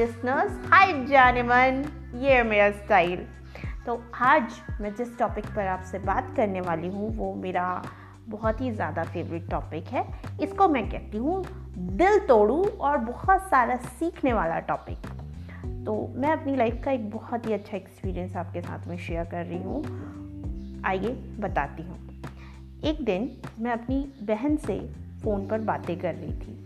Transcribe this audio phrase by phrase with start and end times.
[0.00, 1.82] Listeners हाय जानमन
[2.16, 3.24] ये है मेरा स्टाइल
[3.86, 7.82] तो आज मैं जिस टॉपिक पर आपसे बात करने वाली हूँ, वो मेरा
[8.28, 10.04] बहुत ही ज़्यादा फेवरेट टॉपिक है।
[10.42, 11.44] इसको मैं कहती हूँ
[11.98, 15.06] दिल तोड़ू और बहुत सारा सीखने वाला टॉपिक
[15.86, 19.44] तो मैं अपनी लाइफ का एक बहुत ही अच्छा एक्सपीरियंस आपके साथ में शेयर कर
[19.46, 21.98] रही हूँ। आइए बताती हूँ।
[22.84, 24.80] एक दिन मैं अपनी बहन से
[25.22, 26.58] फ़ोन पर बातें कर रही थी।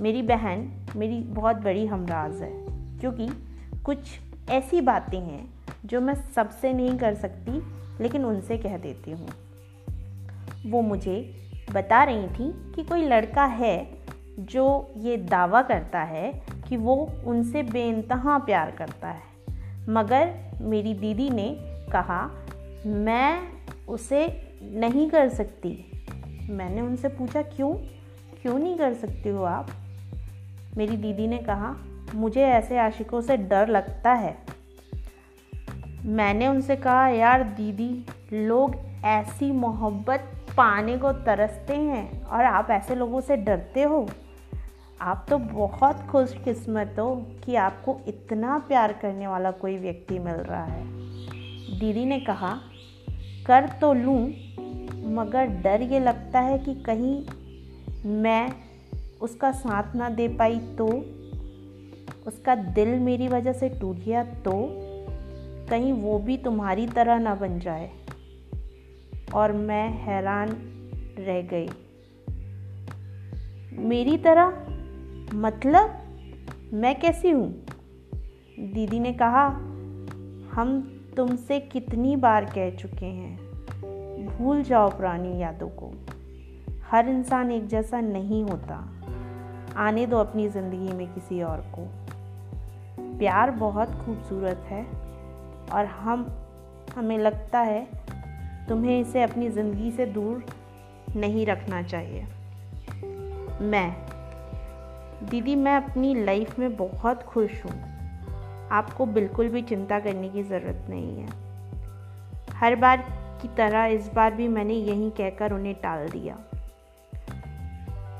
[0.00, 2.50] मेरी बहन मेरी बहुत बड़ी हमराज है,
[3.00, 3.28] क्योंकि
[3.84, 3.98] कुछ
[4.50, 5.44] ऐसी बातें हैं
[5.84, 7.62] जो मैं सबसे नहीं कर सकती,
[8.02, 9.28] लेकिन उनसे कह देती हूँ।
[10.66, 11.34] वो मुझे
[11.72, 13.90] बता रही थी कि कोई लड़का है
[14.40, 16.32] जो ये दावा करता है
[16.68, 19.22] कि वो उनसे बेनतहा प्यार करता है।
[19.88, 21.48] मगर मेरी दीदी ने
[21.92, 22.30] कहा,
[22.86, 23.48] मैं
[23.88, 24.26] उसे
[24.62, 25.78] नहीं कर सकती।
[26.50, 27.74] मैंने उनसे पूछा, क्यों?
[28.42, 29.70] क्यों नहीं कर सकती हो आप?
[30.76, 31.76] मेरी दीदी ने कहा,
[32.14, 34.38] मुझे ऐसे आशिकों से डर लगता है।
[36.04, 42.94] मैंने उनसे कहा, यार दीदी, लोग ऐसी मोहब्बत पाने को तरसते हैं और आप ऐसे
[42.94, 44.08] लोगों से डरते हो।
[45.00, 50.64] आप तो बहुत खुशकिस्मत हो कि आपको इतना प्यार करने वाला कोई व्यक्ति मिल रहा
[50.64, 50.84] है।
[51.78, 52.60] दीदी ने कहा,
[53.46, 54.28] कर तो लूँ,
[55.14, 57.24] मगर डर ये लगता है कि कहीं
[58.06, 58.63] मैं
[59.20, 60.86] उसका साथ ना दे पाई तो?
[62.26, 64.80] उसका दिल मेरी वजह से टूट गया तो?
[65.70, 67.90] कहीं वो भी तुम्हारी तरह ना बन जाए।
[69.34, 70.48] और मैं हैरान
[71.18, 71.68] रह गई।
[73.72, 74.46] मेरी तरह?
[75.34, 75.94] मतलब?
[76.72, 77.66] मैं कैसी हूँ?
[78.60, 79.46] दीदी ने कहा,
[80.52, 83.44] हम तुमसे कितनी बार कह चुके हैं।
[84.26, 85.92] भूल जाओ पुरानी यादों को।
[86.90, 88.93] हर इंसान एक जैसा नहीं होता।
[89.76, 91.86] आने दो अपनी ज़िंदगी में किसी और को।
[93.18, 94.86] प्यार बहुत खूबसूरत है
[95.72, 96.26] और हम,
[96.96, 97.86] हमें लगता है
[98.68, 100.44] तुम्हें इसे अपनी ज़िंदगी से दूर
[101.16, 102.26] नहीं रखना चाहिए।
[103.60, 103.96] मैं,
[105.30, 107.80] दीदी, मैं अपनी लाइफ में बहुत खुश हूँ।
[108.70, 111.28] आपको बिल्कुल भी चिंता करने की ज़रूरत नहीं है।
[112.54, 113.04] हर बार
[113.42, 116.38] की तरह इस बार भी मैंने यही कहकर उन्हें टाल दिया।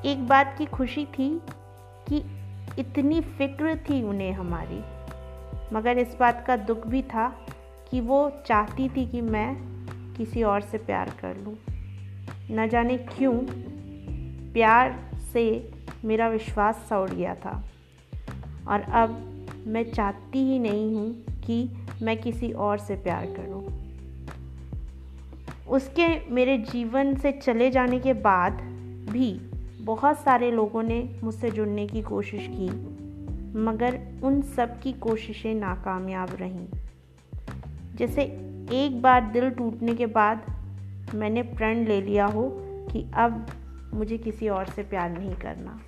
[0.05, 1.41] एक बात की खुशी थी
[2.09, 2.25] कि
[2.79, 4.85] इतनी फ़िक्र थी उन्हें हमारी।
[5.75, 7.47] मगर इस बात का दुख भी था
[7.91, 9.57] कि वो चाहती थी कि मैं
[10.15, 11.57] किसी और से प्यार कर लूँ।
[12.51, 13.35] न जाने क्यों,
[14.53, 15.73] प्यार से
[16.05, 17.65] मेरा विश्वास सा उड़ गया था।
[18.69, 21.71] और अब मैं चाहती ही नहीं हूँ कि
[22.03, 23.65] मैं किसी और से प्यार करूँ।
[25.69, 28.53] उसके मेरे जीवन से चले जाने के बाद
[29.11, 29.51] भी
[29.85, 32.69] बहुत सारे लोगों ने मुझसे जुड़ने की कोशिश की,
[33.59, 36.67] मगर उन सब की कोशिशें नाकामयाब रहीं।
[37.97, 38.23] जैसे
[38.73, 40.43] एक बार दिल टूटने के बाद
[41.15, 43.47] मैंने प्रण ले लिया हो कि अब
[43.95, 45.81] मुझे किसी और से प्यार नहीं करना।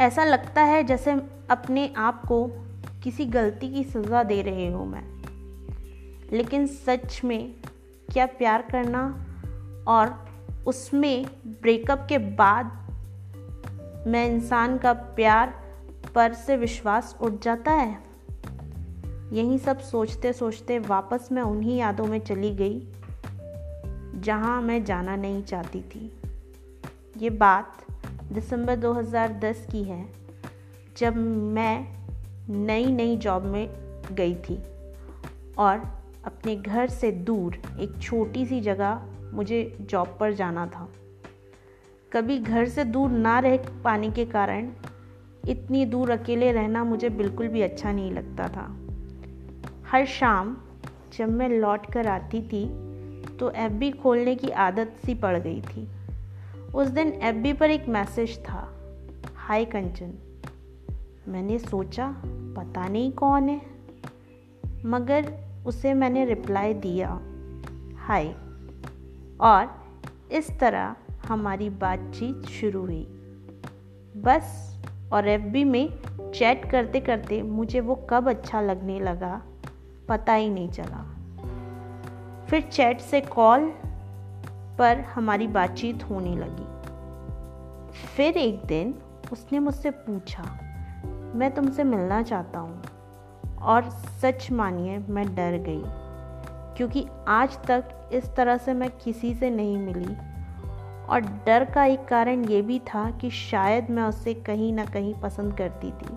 [0.00, 1.12] ऐसा लगता है जैसे
[1.50, 2.50] अपने आप को
[3.02, 5.04] किसी गलती की सज़ा दे रहे हो मैं।
[6.32, 7.54] लेकिन सच में
[8.12, 9.26] क्या प्यार करना
[9.88, 10.29] और
[10.66, 12.76] उसमें ब्रेकअप के बाद
[14.06, 15.54] मैं इंसान का प्यार
[16.14, 17.98] पर से विश्वास उठ जाता है।
[19.32, 22.82] यही सब सोचते सोचते वापस मैं उन्हीं यादों में चली गई,
[24.20, 26.12] जहाँ मैं जाना नहीं चाहती थी।
[27.16, 27.86] ये बात
[28.32, 30.06] दिसंबर 2010 की है,
[30.96, 31.16] जब
[31.54, 31.86] मैं
[32.48, 33.68] नई नई जॉब में
[34.12, 34.62] गई थी
[35.58, 39.02] और अपने घर से दूर एक छोटी सी जगह
[39.32, 40.88] मुझे जॉब पर जाना था।
[42.12, 44.70] कभी घर से दूर ना रह पाने के कारण
[45.48, 48.66] इतनी दूर अकेले रहना मुझे बिल्कुल भी अच्छा नहीं लगता था।
[49.90, 50.56] हर शाम
[51.18, 52.66] जब मैं लौट कर आती थी
[53.36, 55.88] तो एफ़ बी खोलने की आदत सी पड़ गई थी।
[56.74, 58.60] उस दिन एफ़ बी पर एक मैसेज था,
[59.36, 60.12] हाय कंचन।
[61.28, 63.60] मैंने सोचा, पता नहीं कौन है।
[64.86, 65.32] मगर
[65.66, 67.20] उसे मैंने रिप्लाई दिया,
[67.96, 68.34] हाय।
[69.40, 69.84] और
[70.32, 70.96] इस तरह
[71.28, 73.06] हमारी बातचीत शुरू हुई।
[74.16, 74.76] बस,
[75.12, 75.88] और एफबी में
[76.34, 79.42] चैट करते करते मुझे वो कब अच्छा लगने लगा,
[80.08, 81.04] पता ही नहीं चला।
[82.46, 83.72] फिर चैट से कॉल
[84.78, 86.66] पर हमारी बातचीत होने लगी।
[88.16, 88.94] फिर एक दिन
[89.32, 90.42] उसने मुझसे पूछा,
[91.34, 92.82] मैं तुमसे मिलना चाहता हूँ।
[93.62, 95.99] और सच मानिए, मैं डर गई।
[96.80, 100.14] क्योंकि आज तक इस तरह से मैं किसी से नहीं मिली।
[101.06, 105.14] और डर का एक कारण ये भी था कि शायद मैं उससे कहीं ना कहीं
[105.14, 106.14] पसंद करती थी।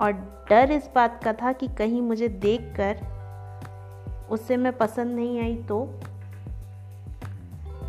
[0.00, 0.12] और
[0.50, 2.96] डर इस बात का था कि कहीं मुझे देखकर
[4.30, 5.90] उससे मैं पसंद नहीं आई तो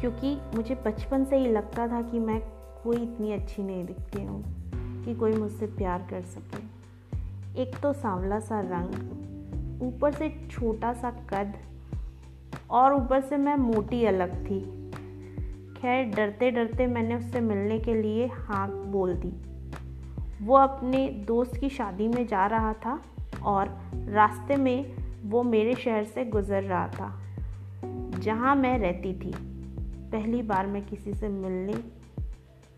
[0.02, 2.42] क्योंकि मुझे बचपन से ही लगता था कि मैं
[2.84, 4.44] कोई इतनी अच्छी नहीं दिखती हूँ
[5.06, 9.29] कि कोई मुझसे प्यार कर सके। एक तो सांवला सा रंग
[9.82, 11.54] ऊपर से छोटा सा कद
[12.70, 14.60] और ऊपर से मैं मोटी अलग थी।
[15.74, 19.32] खैर डरते डरते मैंने उससे मिलने के लिए हाँ बोल दी।
[20.46, 23.00] वो अपने दोस्त की शादी में जा रहा था
[23.44, 23.70] और
[24.10, 27.14] रास्ते में वो मेरे शहर से गुज़र रहा था,
[28.20, 29.34] जहाँ मैं रहती थी।
[30.12, 31.74] पहली बार मैं किसी से मिलने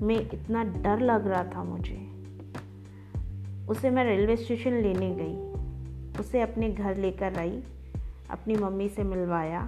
[0.01, 1.97] में इतना डर लग रहा था मुझे।
[3.69, 5.51] उसे मैं रेलवे स्टेशन लेने गई।
[6.19, 7.63] उसे अपने घर लेकर आई,
[8.29, 9.67] अपनी मम्मी से मिलवाया।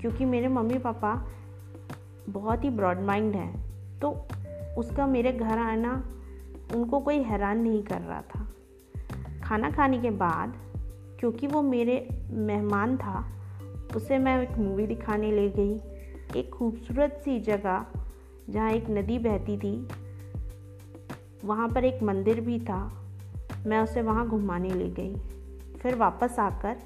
[0.00, 1.28] क्योंकि मेरे मम्मी पापा
[2.28, 3.66] बहुत ही ब्रॉड माइंड हैं
[4.00, 4.10] तो
[4.78, 5.92] उसका मेरे घर आना
[6.74, 8.48] उनको कोई हैरान नहीं कर रहा था।
[9.44, 10.54] खाना खाने के बाद,
[11.20, 13.32] क्योंकि वो मेरे मेहमान था,
[13.96, 15.74] उसे मैं एक मूवी दिखाने ले गई।
[16.36, 17.86] एक खूबसूरत सी जगह,
[18.50, 19.88] जहाँ एक नदी बहती थी।
[21.44, 23.02] वहाँ पर एक मंदिर भी था।
[23.66, 25.16] मैं उसे वहाँ घुमाने ले गई।
[25.86, 26.76] फिर वापस आकर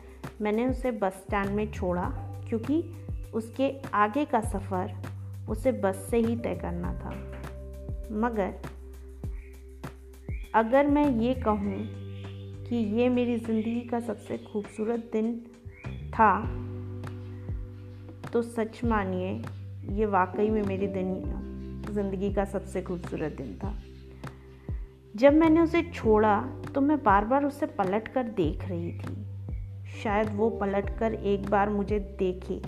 [0.43, 2.03] मैंने उसे बस स्टैंड में छोड़ा,
[2.49, 2.83] क्योंकि
[3.35, 4.93] उसके आगे का सफ़र
[5.49, 7.11] उसे बस से ही तय करना था।
[8.21, 8.53] मगर
[10.55, 11.79] अगर मैं ये कहूँ
[12.69, 15.35] कि ये मेरी ज़िंदगी का सबसे खूबसूरत दिन
[16.11, 16.33] था
[18.33, 19.33] तो सच मानिए,
[19.91, 21.15] ये वाकई में मेरी दिन,
[21.93, 23.75] ज़िंदगी का सबसे खूबसूरत दिन था।
[25.17, 26.41] जब मैंने उसे छोड़ा
[26.75, 29.27] तो मैं बार बार उसे पलट कर देख रही थी।
[30.03, 32.63] शायद वो पलट कर एक बार मुझे देखे।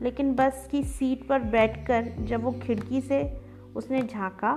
[0.00, 3.40] लेकिन बस की सीट पर बैठकर जब वो खिड़की से
[3.76, 4.52] उसने झांका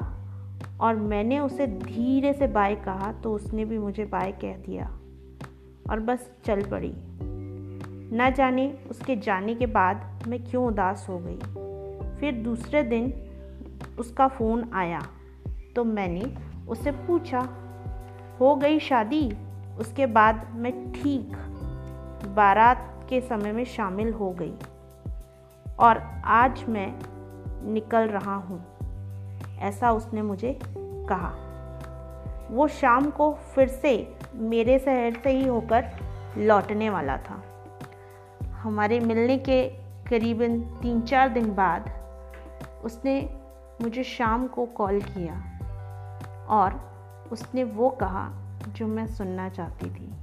[0.82, 4.88] और मैंने उसे धीरे से बाय कहा तो उसने भी मुझे बाय कह दिया
[5.90, 6.94] और बस चल पड़ी।
[8.18, 11.40] न जाने उसके जाने के बाद मैं क्यों उदास हो गई।
[12.20, 13.14] फिर दूसरे दिन
[14.00, 15.02] उसका फ़ोन आया
[15.76, 17.40] तो मैंने उससे पूछा,
[18.40, 19.30] हो गई शादी?
[19.80, 21.36] उसके बाद मैं ठीक
[22.36, 24.54] बारात के समय में शामिल हो गई
[25.80, 26.88] और आज मैं
[27.74, 28.64] निकल रहा हूँ,
[29.60, 30.58] ऐसा उसने मुझे
[31.10, 31.34] कहा।
[32.52, 33.92] वो शाम को फिर से
[34.36, 35.90] मेरे शहर से ही होकर
[36.38, 37.42] लौटने वाला था।
[38.54, 39.64] हमारे मिलने के
[40.10, 41.90] करीबन तीन चार दिन बाद
[42.84, 43.20] उसने
[43.82, 45.57] मुझे शाम को कॉल किया।
[46.50, 46.92] और
[47.32, 48.32] उसने वो कहा
[48.68, 50.14] जो मैं सुनना चाहती थी।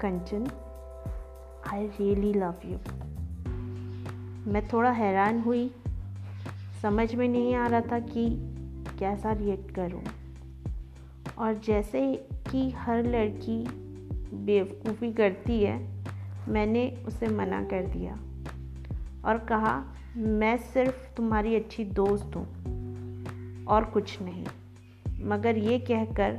[0.00, 0.46] Kanchan
[1.72, 2.78] I really love you
[4.52, 5.74] मैं थोड़ा हैरान हुई।
[6.82, 8.38] समझ में नहीं आ रहा था कि
[8.98, 10.02] कैसा रिएक्ट करूँ।
[11.38, 13.64] और जैसे कि हर लड़की
[14.34, 16.04] बेवकूफ़ी करती है,
[16.48, 18.12] मैंने उसे मना कर दिया
[19.24, 19.84] और कहा,
[20.16, 22.46] मैं सिर्फ़ तुम्हारी अच्छी दोस्त हूँ
[23.64, 24.46] और कुछ नहीं।
[25.22, 26.32] मगर ये कहकर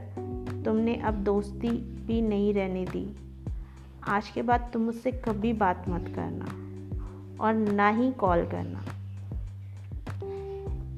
[0.65, 1.69] तुमने अब दोस्ती
[2.05, 3.15] भी नहीं रहने दी।
[4.07, 6.45] आज के बाद तुम मुझसे कभी बात मत करना
[7.43, 8.83] और ना ही कॉल करना।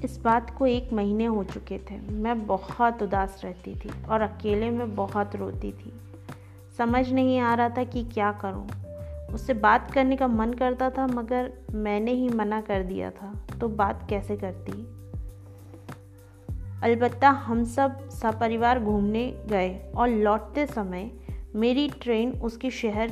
[0.04, 4.70] इस बात को एक महीने हो चुके थे। मैं बहुत उदास रहती थी और अकेले
[4.70, 5.94] में बहुत रोती थी।
[6.78, 8.68] समझ नहीं आ रहा था कि क्या करूँ।
[9.34, 13.68] उससे बात करने का मन करता था, मगर मैंने ही मना कर दिया था। तो
[13.68, 14.95] बात कैसे करती?
[16.86, 21.12] अलबत्ता हम सब सपरिवार घूमने गए और लौटते समय
[21.56, 23.12] मेरी ट्रेन उसके शहर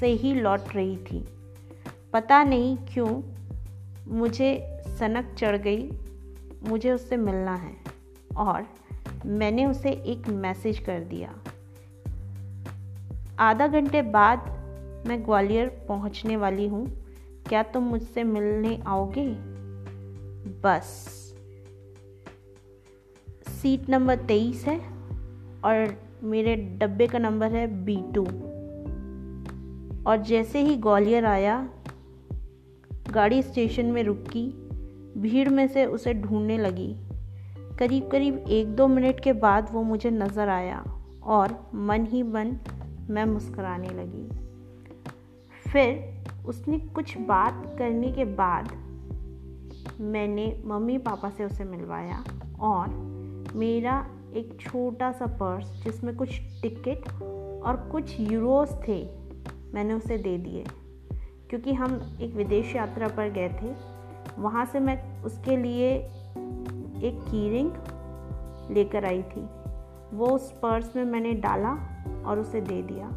[0.00, 1.28] से ही लौट रही थी।
[2.12, 3.22] पता नहीं क्यों
[4.18, 5.90] मुझे सनक चढ़ गई,
[6.68, 7.76] मुझे उससे मिलना है
[8.36, 8.66] और
[9.26, 11.34] मैंने उसे एक मैसेज कर दिया।
[13.38, 14.50] आधा घंटे बाद
[15.08, 16.86] मैं ग्वालियर पहुँचने वाली हूँ।
[17.48, 19.28] क्या तुम मुझसे मिलने आओगे?
[20.62, 21.21] बस।
[23.62, 24.78] सीट नंबर तेईस है
[25.64, 28.24] और मेरे डब्बे का नंबर है बी टू।
[30.06, 31.68] और जैसे ही ग्वालियर आया,
[33.10, 34.48] गाड़ी स्टेशन में रुकी,
[35.18, 36.96] भीड़ में से उसे ढूँढने लगी।
[37.78, 40.84] करीब करीब एक दो मिनट के बाद वो मुझे नज़र आया
[41.22, 42.56] और मन ही मन
[43.10, 44.28] मैं मुस्कराने लगी।
[45.70, 48.72] फिर उसने कुछ बात करने के बाद
[50.00, 52.24] मैंने मम्मी पापा से उसे मिलवाया
[52.60, 53.11] और
[53.54, 57.12] मेरा एक छोटा सा पर्स जिसमें कुछ टिकट
[57.64, 59.10] और कुछ यूरोस थे,
[59.74, 60.64] मैंने उसे दे दिए।
[61.50, 63.74] क्योंकि हम एक विदेश यात्रा पर गए थे,
[64.38, 65.94] वहाँ से मैं उसके लिए
[67.02, 67.72] एक की रिंग
[68.70, 69.48] लेकर आई थी।
[70.16, 71.72] वो उस पर्स में मैंने डाला
[72.26, 73.10] और उसे दे दिया।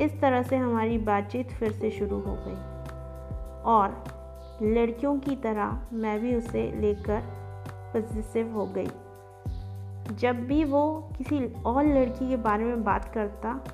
[0.00, 2.82] इस तरह से हमारी बातचीत फिर से शुरू हो गई।
[3.62, 4.04] और
[4.62, 7.41] लड़कियों की तरह मैं भी उसे लेकर
[7.92, 8.88] पॉजिटिव हो गई।
[10.14, 13.64] जब भी वो किसी और लड़की के बारे में बात करता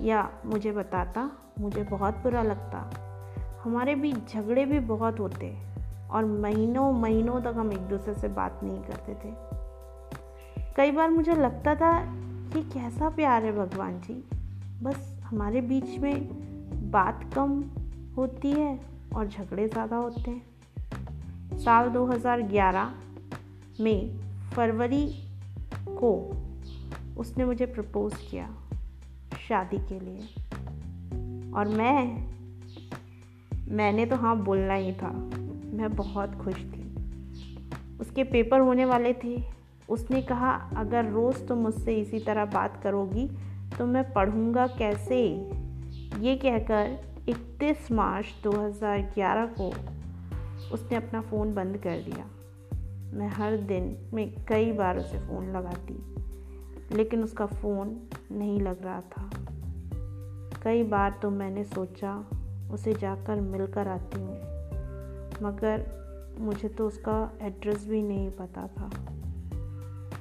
[0.00, 2.90] या मुझे बताता, मुझे बहुत बुरा लगता।
[3.64, 5.56] हमारे बीच झगड़े भी बहुत होते
[6.10, 9.34] और महीनों महीनों तक हम एक दूसरे से बात नहीं करते थे।
[10.76, 11.92] कई बार मुझे लगता था
[12.52, 14.24] कि कैसा प्यार है भगवान जी?
[14.82, 16.28] बस हमारे बीच में
[16.90, 17.64] बात कम
[18.16, 18.80] होती है
[19.14, 20.42] और झगड़े ज़्यादा होते हैं।
[21.58, 22.92] साल 2011
[23.80, 24.18] में,
[24.50, 25.28] फरवरी
[25.88, 26.34] को
[27.18, 28.50] उसने मुझे प्रपोज किया
[29.48, 30.20] शादी के लिए।
[31.52, 32.26] और मैं,
[33.68, 35.10] मैंने तो हाँ बोलना ही था।
[35.72, 36.94] मैं बहुत खुश थी।
[38.00, 39.44] उसके पेपर होने वाले थे।
[39.88, 43.30] उसने कहा, अगर रोज़ तुम मुझसे इसी तरह बात करोगी
[43.78, 45.26] तो मैं पढ़ूँगा कैसे?
[46.20, 49.68] ये कहकर 31 मार्च 2011 को
[50.74, 52.37] उसने अपना फ़ोन बंद कर दिया।
[53.12, 55.98] मैं हर दिन में कई बार उसे फ़ोन लगाती,
[56.96, 59.30] लेकिन उसका फ़ोन नहीं लग रहा था।
[60.62, 62.24] कई बार तो मैंने सोचा,
[62.72, 64.36] उसे जाकर मिलकर आती हूँ,
[65.42, 65.86] मगर
[66.40, 68.90] मुझे तो उसका एड्रेस भी नहीं पता था।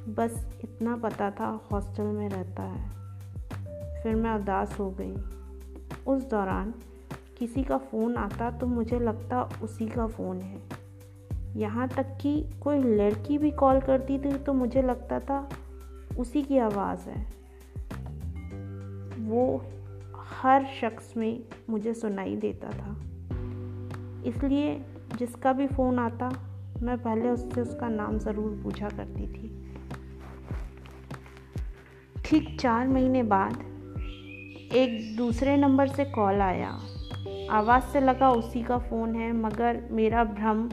[0.10, 2.98] बस इतना पता था हॉस्टल में रहता है।
[4.03, 5.13] फिर मैं उदास हो गई।
[6.08, 6.74] उस दौरान
[7.38, 10.76] किसी का फ़ोन आता तो मुझे लगता उसी का फ़ोन है।
[11.57, 15.49] यहाँ तक कि कोई लड़की भी कॉल करती थी तो मुझे लगता था
[16.19, 17.25] उसी की आवाज़ है।
[19.19, 19.63] वो
[20.33, 22.95] हर शख्स में मुझे सुनाई देता था।
[24.25, 24.81] इसलिए
[25.17, 26.29] जिसका भी फ़ोन आता,
[26.81, 29.47] मैं पहले उससे उसका नाम ज़रूर पूछा करती थी।
[32.25, 33.63] ठीक चार महीने बाद
[34.73, 36.69] एक दूसरे नंबर से कॉल आया।
[37.51, 40.69] आवाज़ से लगा उसी का फ़ोन है, मगर मेरा भ्रम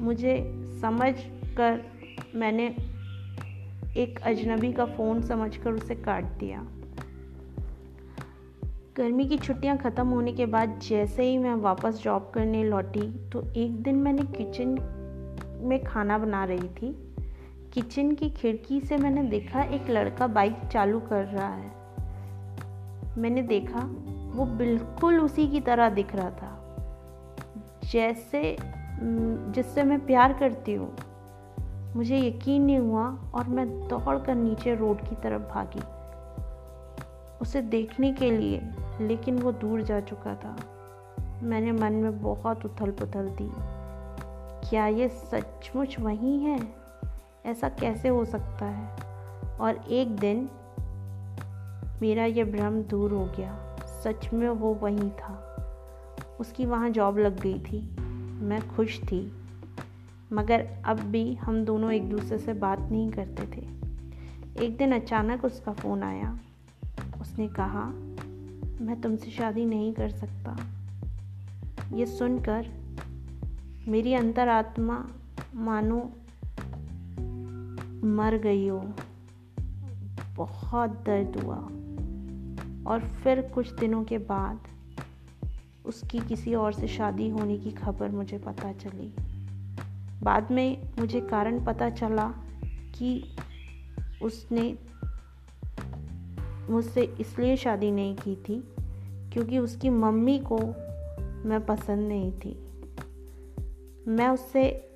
[0.00, 1.14] मुझे समझ
[1.56, 1.84] कर
[2.34, 2.66] मैंने
[3.96, 6.66] एक अजनबी का फ़ोन समझकर उसे काट दिया।
[8.96, 13.42] गर्मी की छुट्टियाँ ख़त्म होने के बाद जैसे ही मैं वापस जॉब करने लौटी तो
[13.56, 14.68] एक दिन मैंने किचन
[15.60, 17.14] में खाना बना रही थी।
[17.72, 21.84] किचन की खिड़की से मैंने देखा एक लड़का बाइक चालू कर रहा है।
[23.18, 23.80] मैंने देखा,
[24.34, 26.60] वो बिल्कुल उसी की तरह दिख रहा था।
[27.92, 28.56] जैसे
[29.52, 30.96] जिससे मैं प्यार करती हूँ।
[31.96, 35.82] मुझे यकीन नहीं हुआ और मैं दौड़ कर नीचे रोड की तरफ़ भागी।
[37.42, 38.70] उसे देखने के लिए,
[39.00, 40.56] लेकिन वो दूर जा चुका था।
[41.42, 43.52] मैंने मन में बहुत उथल पुथल दी।
[44.68, 46.60] क्या ये सचमुच वही है?
[47.46, 48.96] ऐसा कैसे हो सकता है?
[49.60, 50.50] और एक दिन,
[52.02, 55.56] मेरा ये भ्रम दूर हो गया। सच में वो वहीं था।
[56.40, 57.96] उसकी वहाँ जॉब लग गई थी।
[58.34, 59.32] मैं खुश थी।
[60.32, 63.68] मगर अब भी हम दोनों एक दूसरे से बात नहीं करते थे।
[64.64, 66.38] एक दिन अचानक उसका फ़ोन आया।
[67.20, 67.84] उसने कहा,
[68.80, 70.58] मैं तुमसे शादी नहीं कर सकता।
[71.92, 72.66] ये सुनकर
[73.88, 75.08] मेरी अंतरात्मा,
[75.54, 76.12] मानो
[78.06, 78.92] मर गई हो।
[80.36, 81.68] बहुत दर्द हुआ।
[82.86, 84.58] और फिर कुछ दिनों के बाद
[85.86, 89.14] उसकी किसी और से शादी होने की खबर मुझे पता चली।
[90.22, 92.34] बाद में मुझे कारण पता चला
[92.94, 93.36] कि
[94.22, 94.78] उसने
[96.70, 98.64] मुझसे इसलिए शादी नहीं की थी
[99.32, 100.58] क्योंकि उसकी मम्मी को
[101.48, 102.58] मैं पसंद नहीं थी।
[104.08, 104.90] मैं उससे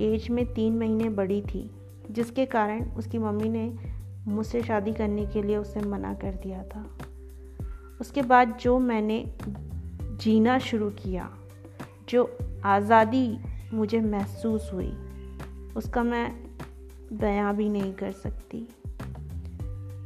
[0.00, 1.70] एज में तीन महीने बड़ी थी,
[2.10, 3.76] जिसके कारण उसकी मम्मी ने
[4.28, 6.98] मुझसे शादी करने के लिए उसे मना कर दिया था।
[8.00, 9.34] उसके बाद जो मैंने
[10.16, 11.28] जीना शुरू किया,
[12.08, 13.38] जो आज़ादी
[13.72, 14.92] मुझे महसूस हुई,
[15.76, 16.30] उसका मैं
[17.12, 18.68] बयां भी नहीं कर सकती।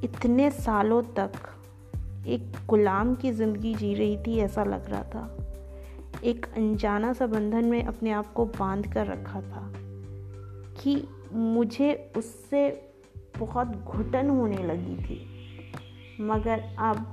[0.04, 1.32] इतने सालों तक
[2.26, 5.36] एक गुलाम की ज़िंदगी जी रही थी, ऐसा लग रहा था।
[6.24, 9.72] एक अनजाना सा बंधन में अपने आप को बाँध कर रखा था
[10.82, 11.02] कि
[11.32, 12.68] मुझे उससे
[13.38, 15.26] बहुत घुटन होने लगी थी।
[16.20, 17.06] मगर अब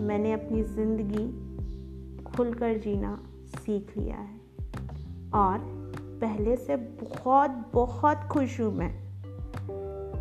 [0.00, 1.49] मैंने अपनी ज़िंदगी
[2.36, 4.40] खुलकर जीना सीख लिया है।
[5.34, 5.58] और
[6.20, 9.10] पहले से बहुत बहुत खुश हूँ मैं।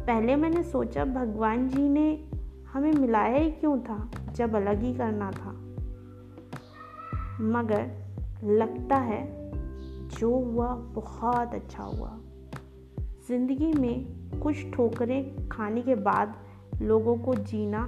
[0.06, 2.30] पहले मैंने सोचा भगवान जी ने
[2.74, 5.52] हमें मिलाया ही क्यों था, जब अलग ही करना था।
[7.42, 7.92] मगर
[8.44, 9.52] लगता है
[10.08, 12.18] जो हुआ बहुत अच्छा हुआ।
[13.28, 14.06] ज़िंदगी में
[14.40, 16.36] कुछ ठोकरें खाने के बाद
[16.82, 17.80] लोगों को जीना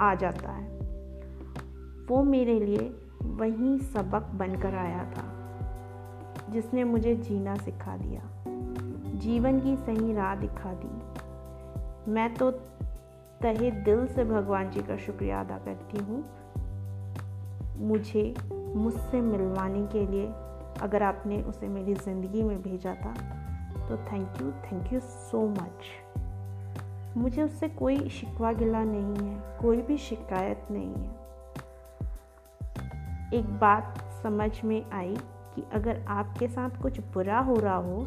[0.00, 0.71] आ जाता है।
[2.08, 2.90] वो मेरे लिए
[3.22, 5.24] वही सबक बनकर आया था,
[6.50, 8.22] जिसने मुझे जीना सिखा दिया।
[9.18, 12.50] जीवन की सही राह दिखा दी। मैं तो
[13.42, 16.24] तहे दिल से भगवान जी का शुक्रिया अदा करती हूँ।
[17.88, 20.26] मुझे मुझसे मिलवाने के लिए
[20.82, 23.14] अगर आपने उसे मेरी ज़िंदगी में भेजा था
[23.88, 29.82] तो thank you thank you so much मुझे उससे कोई शिकवा गिला नहीं है, कोई
[29.82, 31.21] भी शिकायत नहीं है।
[33.32, 35.16] एक बात समझ में आई
[35.54, 38.04] कि अगर आपके साथ कुछ बुरा हो रहा हो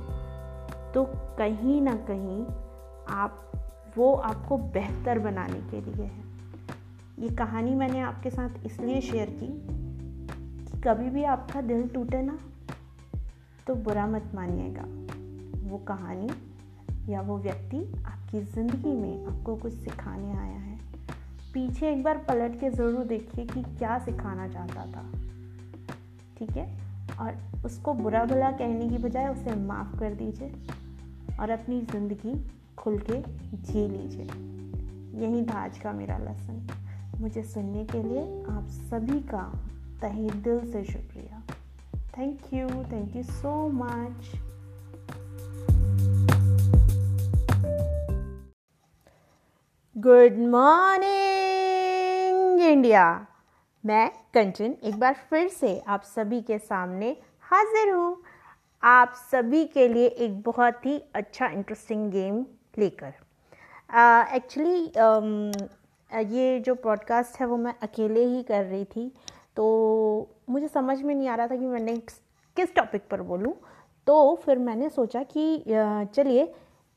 [0.94, 1.04] तो
[1.38, 2.44] कहीं ना कहीं
[3.16, 3.52] आप,
[3.98, 6.24] वो आपको बेहतर बनाने के लिए है।
[7.20, 9.48] ये कहानी मैंने आपके साथ इसलिए शेयर की
[10.66, 12.38] कि कभी भी आपका दिल टूटे ना
[13.68, 14.86] तो बुरा मत मानिएगा।
[15.70, 16.30] वो कहानी
[17.12, 20.78] या वो व्यक्ति आपकी ज़िंदगी में आपको कुछ सिखाने आया है।
[21.54, 25.04] पीछे एक बार पलट के ज़रूर देखिए कि क्या सिखाना चाहता था।
[26.38, 26.68] ठीक है?
[27.20, 30.54] और उसको बुरा भला कहने की बजाय उसे माफ़ कर दीजिए
[31.40, 32.34] और अपनी ज़िंदगी
[32.78, 33.22] खुल के
[33.64, 34.26] जी लीजिए।
[35.22, 36.68] यही था आज का मेरा लेसन
[37.20, 38.22] मुझे सुनने के लिए
[38.52, 39.52] आप सभी का
[40.02, 41.42] तहे दिल से शुक्रिया।
[42.18, 44.32] Thank you thank you so much
[49.96, 53.28] good morning India
[53.86, 57.10] मैं कंचन एक बार फिर से आप सभी के सामने
[57.52, 58.24] हाजिर हूँ।
[58.84, 62.46] आप सभी के लिए एक बहुत ही अच्छा इंटरेस्टिंग गेम
[62.80, 63.14] लेकर।
[64.36, 64.80] एक्चुअली
[66.36, 69.12] ये जो पॉडकास्ट है वो मैं अकेले ही कर रही थी
[69.56, 69.66] तो
[70.50, 72.22] मुझे समझ में नहीं आ रहा था कि मैं नेक्स्ट
[72.58, 73.54] किस टॉपिक पर बोलूँ।
[74.08, 76.54] तो फिर मैंने सोचा कि चलिए,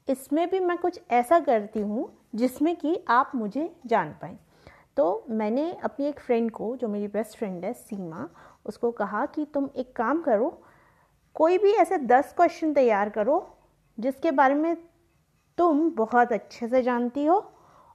[0.08, 4.38] इसमें भी मैं कुछ ऐसा करती हूँ जिसमें कि आप मुझे जान पाएँ।
[4.98, 8.28] तो मैंने अपनी एक फ्रेंड को, जो मेरी बेस्ट फ्रेंड है, सीमा,
[8.64, 10.62] उसको कहा कि तुम एक काम करो,
[11.34, 13.56] कोई भी ऐसे दस क्वेश्चन तैयार करो,
[14.00, 14.76] जिसके बारे में
[15.58, 17.52] तुम बहुत अच्छे से जानती हो,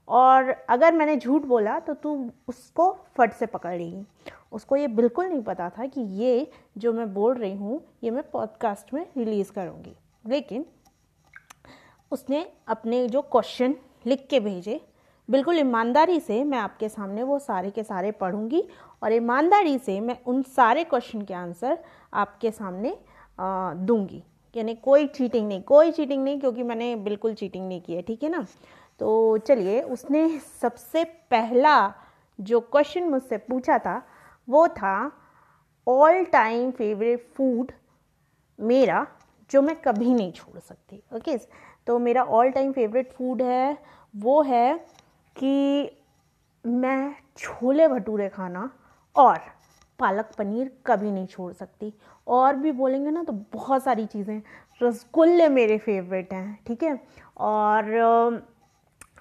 [0.08, 4.06] और अगर मैंने झूठ बोला तो तू उसको फट से पकड़ लेगी।
[4.52, 8.24] उसको ये बिल्कुल नहीं पता था कि ये जो मैं बोल रही हूँ, ये मैं
[8.32, 9.96] पॉडकास्ट में रिलीज़ करूँगी।
[10.28, 10.66] लेकिन,
[12.12, 14.93] उसने अपने जो क्वेश्चन लिख के भेजे
[15.30, 18.64] बिल्कुल ईमानदारी से मैं आपके सामने वो सारे के सारे पढ़ूँगी
[19.04, 21.78] और ईमानदारी से मैं उन सारे क्वेश्चन के आंसर
[22.14, 22.98] आपके सामने
[23.40, 24.24] दूँगी।
[24.56, 28.24] यानी कोई चीटिंग नहीं, कोई चीटिंग नहीं, क्योंकि मैंने बिल्कुल चीटिंग नहीं की है, ठीक
[28.24, 28.46] है ना?
[29.00, 31.94] तो चलिए, उसने सबसे पहला
[32.40, 34.02] जो क्वेश्चन मुझसे पूछा था,
[34.48, 35.12] वो था
[35.88, 37.72] ऑल टाइम फेवरेट फ़ूड
[38.60, 39.06] मेरा,
[39.52, 41.38] जो मैं कभी नहीं छोड़ सकती। ओके
[41.88, 43.78] तो मेरा ऑल टाइम फेवरेट फ़ूड है,
[44.14, 44.86] वो है
[45.36, 45.90] कि
[46.64, 48.70] मैं छोले भटूरे खाना
[49.16, 49.40] और
[50.00, 51.94] पालक पनीर कभी नहीं छोड़ सकती।
[52.28, 54.42] और भी बोलेंगे ना तो बहुत सारी चीज़ें।
[54.84, 57.00] रसगुल्ले मेरे फेवरेट हैं, ठीक है?
[57.38, 57.92] और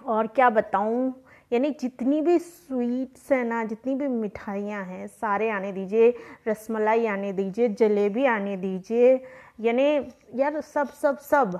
[0.07, 1.13] और क्या बताऊँ?
[1.53, 6.15] यानी जितनी भी स्वीट्स हैं ना, जितनी भी मिठाइयाँ हैं, सारे आने दीजिए।
[6.49, 9.15] रसमलाई आने दीजिए, जलेबी आने दीजिए।
[9.61, 9.85] यानी
[10.35, 11.59] यार सब सब सब।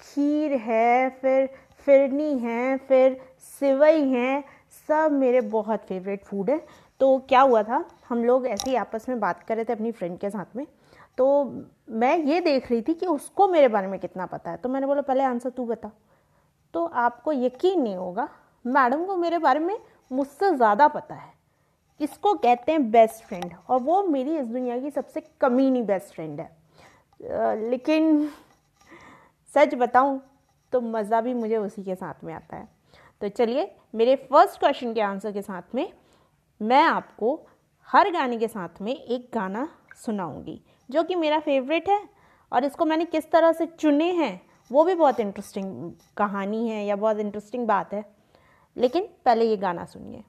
[0.00, 1.48] खीर है, फिर
[1.86, 4.44] फिरनी है, फिर सिवई हैं,
[4.88, 6.60] सब मेरे बहुत फेवरेट फ़ूड है।
[7.00, 9.92] तो क्या हुआ था, हम लोग ऐसे ही आपस में बात कर रहे थे अपनी
[9.92, 10.66] फ्रेंड के साथ में।
[11.18, 11.26] तो
[11.90, 14.86] मैं ये देख रही थी कि उसको मेरे बारे में कितना पता है। तो मैंने
[14.86, 15.90] बोला, पहले आंसर तू बता।
[16.74, 18.28] तो आपको यकीन नहीं होगा,
[18.64, 19.76] मैडम को मेरे बारे में
[20.10, 21.30] मुझसे ज़्यादा पता है।
[22.00, 26.40] इसको कहते हैं बेस्ट फ्रेंड और वो मेरी इस दुनिया की सबसे कमीनी बेस्ट फ्रेंड
[26.40, 26.50] है।
[27.60, 28.28] लेकिन
[29.54, 30.20] सच बताऊँ
[30.72, 32.68] तो मज़ा भी मुझे उसी के साथ में आता है।
[33.20, 35.92] तो चलिए, मेरे फ़र्स्ट क्वेश्चन के आंसर के साथ में
[36.60, 37.40] मैं आपको
[37.88, 42.00] हर गाने के साथ में एक गाना सुनाऊँगी, जो कि मेरा फेवरेट है
[42.52, 46.96] और इसको मैंने किस तरह से चुने हैं, वो भी बहुत इंटरेस्टिंग कहानी है या
[46.96, 48.04] बहुत इंटरेस्टिंग बात है।
[48.76, 50.24] लेकिन पहले ये गाना सुनिए।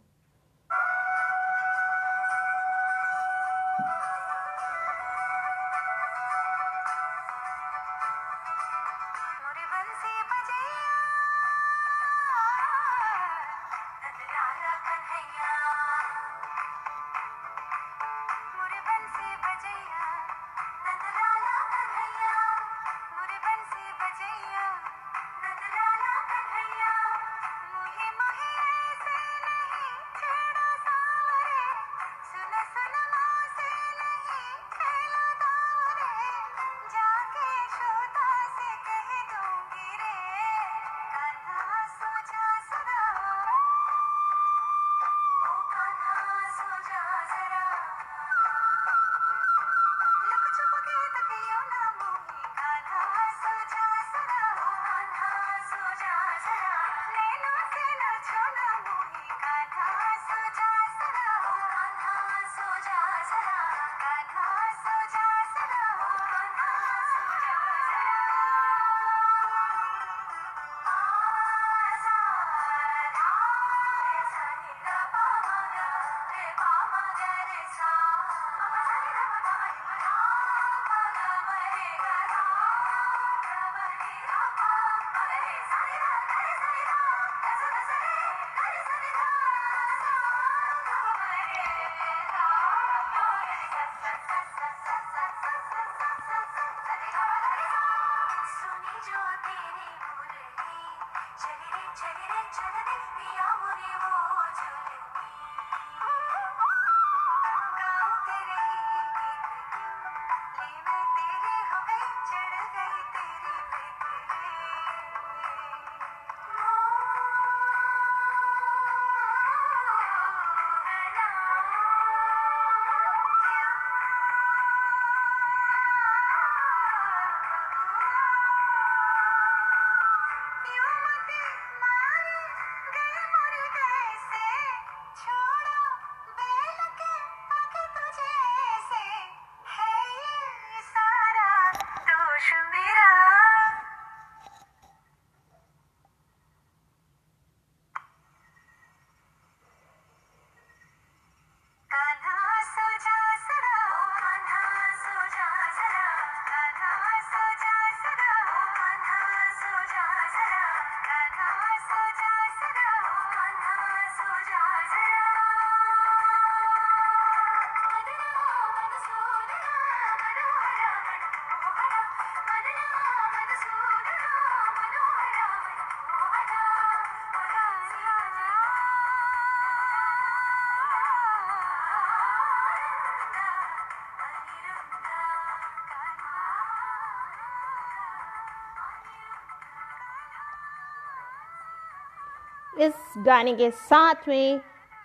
[192.79, 194.59] इस गाने के साथ में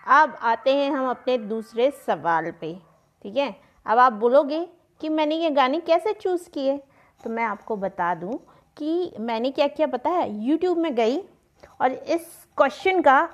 [0.07, 2.73] अब आते हैं हम अपने दूसरे सवाल पे,
[3.23, 3.55] ठीक है?
[3.87, 4.69] अब आप बोलोगे
[5.01, 6.77] कि मैंने ये गाने कैसे चूज़ किए?
[7.25, 8.39] तो मैं आपको बता दूँ
[8.77, 10.31] कि मैंने क्या किया पता है?
[10.45, 11.19] यूट्यूब में गई
[11.81, 13.29] और इस क्वेश्चन का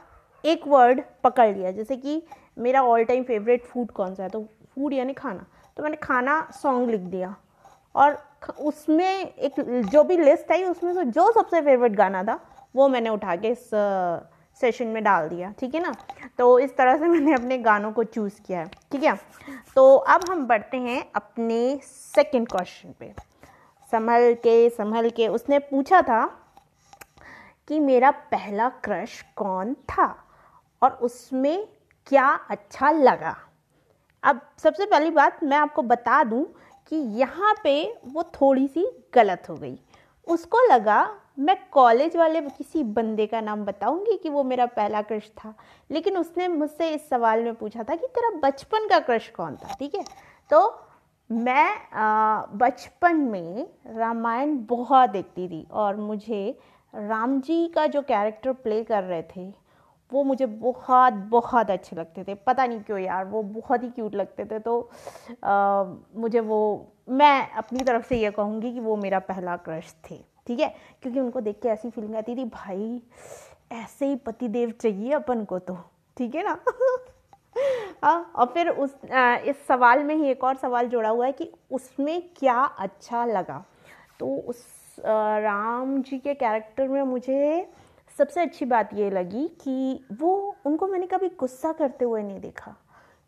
[0.44, 2.22] एक वर्ड पकड़ लिया। जैसे कि
[2.58, 4.28] मेरा ऑल टाइम फेवरेट फ़ूड कौन सा है?
[4.28, 4.40] तो
[4.74, 7.34] फ़ूड यानी खाना। तो मैंने खाना सॉन्ग लिख दिया
[7.94, 8.18] और
[8.60, 12.40] उसमें एक, जो भी लिस्ट आई, उसमें से जो सबसे फेवरेट गाना था
[12.74, 13.70] वो मैंने उठा के इस
[14.60, 15.94] सेशन में डाल दिया, ठीक है ना?
[16.38, 19.14] तो इस तरह से मैंने अपने गानों को चूज़ किया है, ठीक है?
[19.76, 23.12] तो अब हम बढ़ते हैं अपने सेकंड क्वेश्चन पे।
[23.92, 26.24] संभल के संभल के, उसने पूछा था
[27.68, 30.06] कि मेरा पहला क्रश कौन था
[30.82, 31.66] और उसमें
[32.06, 33.36] क्या अच्छा लगा?
[34.22, 36.44] अब सबसे पहली बात मैं आपको बता दूँ
[36.88, 37.74] कि यहाँ पे
[38.06, 39.78] वो थोड़ी सी गलत हो गई।
[40.26, 41.02] उसको लगा
[41.38, 45.54] मैं कॉलेज वाले किसी बंदे का नाम बताऊँगी कि वो मेरा पहला क्रश था।
[45.90, 49.74] लेकिन उसने मुझसे इस सवाल में पूछा था कि तेरा बचपन का क्रश कौन था
[49.78, 50.04] ठीक है?
[50.50, 50.80] तो
[51.30, 51.74] मैं
[52.58, 53.66] बचपन में
[53.96, 56.58] रामायण बहुत देखती थी और मुझे
[56.94, 59.52] राम जी का जो कैरेक्टर प्ले कर रहे थे
[60.12, 64.14] वो मुझे बहुत बहुत अच्छे लगते थे। पता नहीं क्यों यार वो बहुत ही क्यूट
[64.14, 64.90] लगते थे। तो
[65.44, 65.84] आ,
[66.16, 66.60] मुझे वो
[67.10, 70.74] मैं अपनी तरफ़ से ये कहूँगी कि वो मेरा पहला क्रश थे। ठीक है?
[71.02, 73.02] क्योंकि उनको देख के ऐसी फीलिंग आती थी भाई
[73.72, 75.78] ऐसे ही पति देव चाहिए अपन को तो।
[76.16, 76.58] ठीक है ना?
[78.04, 81.32] हाँ और फिर उस आ, इस सवाल में ही एक और सवाल जोड़ा हुआ है
[81.32, 83.64] कि उसमें क्या अच्छा लगा?
[84.20, 84.64] तो उस
[85.06, 87.68] आ, राम जी के कैरेक्टर में मुझे
[88.18, 92.74] सबसे अच्छी बात ये लगी कि वो उनको मैंने कभी गुस्सा करते हुए नहीं देखा।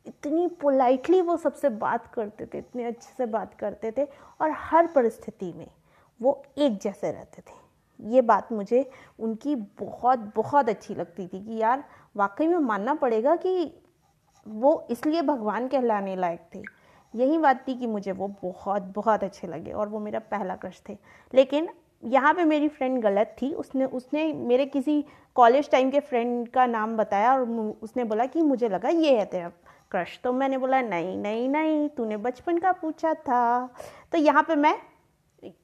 [0.06, 4.04] इतनी पोलाइटली वो सबसे बात करते थे इतने अच्छे से बात करते थे
[4.40, 5.66] और हर परिस्थिति में।
[6.20, 7.64] वो एक जैसे रहते थे।
[8.00, 11.84] ये बात मुझे उनकी बहुत बहुत अच्छी लगती थी कि यार,
[12.16, 13.82] वाकई में मानना पड़ेगा कि
[14.46, 16.62] वो इसलिए भगवान कहलाने लायक थे।
[17.14, 20.82] यही बात थी कि मुझे वो बहुत बहुत अच्छे लगे और वो मेरा पहला क्रश
[20.88, 20.96] थे।
[21.34, 21.68] लेकिन
[22.02, 25.04] यहाँ पे मेरी फ्रेंड गलत थी। उसने उसने मेरे किसी
[25.36, 27.48] कॉलेज टाइम के फ्रेंड का नाम बताया और
[27.82, 29.48] उसने बोला कि मुझे लगा ये है तेरा
[29.90, 33.74] क्रश। तो मैंने बोला, नहीं नहीं नहीं, तूने बचपन का पूछा था।
[34.12, 34.76] तो यहाँ पे मैं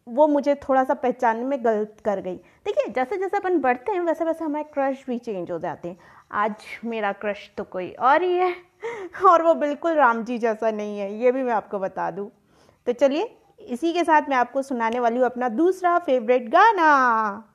[0.08, 4.00] वो मुझे थोड़ा सा पहचानने में गलत कर गई। देखिए, जैसे जैसे अपन बढ़ते हैं,
[4.00, 5.98] वैसे वैसे हमारे क्रश भी चेंज हो जाते हैं।
[6.32, 8.54] आज मेरा क्रश तो कोई और ही है,
[9.26, 12.30] और वो बिल्कुल राम जी जैसा नहीं है, ये भी मैं आपको बता दूँ।
[12.86, 17.48] तो चलिए, इसी के साथ मैं आपको सुनाने वाली हूँ अपना दूसरा फेवरेट गाना।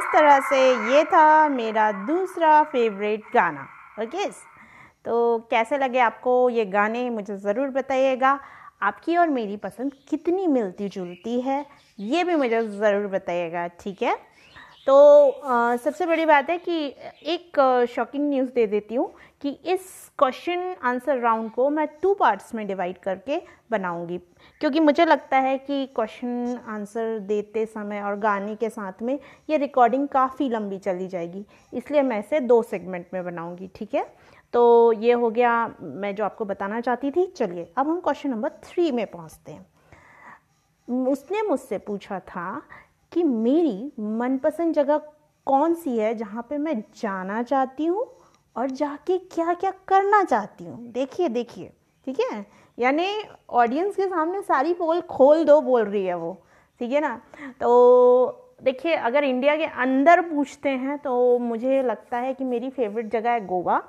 [0.00, 0.60] इस तरह से
[0.92, 3.66] ये था मेरा दूसरा फेवरेट गाना
[4.02, 4.28] ओके
[5.04, 8.38] तो कैसे लगे आपको ये गाने मुझे ज़रूर बताइएगा।
[8.82, 11.64] आपकी और मेरी पसंद कितनी मिलती जुलती है
[11.98, 14.16] ये भी मुझे ज़रूर बताइएगा ठीक है?
[14.86, 16.94] तो आ, सबसे बड़ी बात है कि
[17.26, 19.10] एक शॉकिंग न्यूज़ दे देती हूँ
[19.42, 19.82] कि इस
[20.18, 24.20] क्वेश्चन आंसर राउंड को मैं टू पार्ट्स में डिवाइड करके बनाऊँगी।
[24.60, 29.18] क्योंकि मुझे लगता है कि क्वेश्चन आंसर देते समय और गाने के साथ में
[29.50, 34.06] ये रिकॉर्डिंग काफ़ी लंबी चली जाएगी। इसलिए मैं इसे दो सेगमेंट में बनाऊँगी, ठीक है?
[34.52, 38.50] तो ये हो गया मैं जो आपको बताना चाहती थी। चलिए, अब हम क्वेश्चन नंबर
[38.64, 42.62] थ्री में पहुँचते हैं। उसने मुझसे पूछा था
[43.12, 44.98] कि मेरी मनपसंद जगह
[45.46, 48.06] कौन सी है जहाँ पे मैं जाना चाहती हूँ
[48.56, 50.86] और जाके क्या क्या करना चाहती हूँ?
[50.92, 51.72] देखिए देखिए,
[52.06, 52.46] ठीक है?
[52.80, 53.06] यानी
[53.50, 56.32] ऑडियंस के सामने सारी पोल खोल दो बोल रही है वो,
[56.80, 57.20] ठीक है ना?
[57.60, 63.10] तो देखिए, अगर इंडिया के अंदर पूछते हैं तो मुझे लगता है कि मेरी फेवरेट
[63.12, 63.82] जगह है गोवा।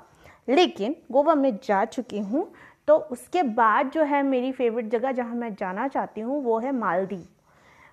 [0.48, 2.50] लेकिन गोवा में जा चुकी हूँ
[2.88, 6.72] तो उसके बाद जो है मेरी फेवरेट जगह जहाँ मैं जाना चाहती हूँ, वो है
[6.72, 7.26] मालदीव।